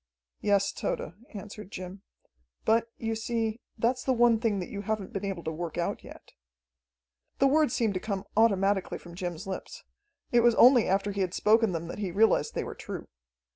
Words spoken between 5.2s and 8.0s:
able to work out yet." The words seemed to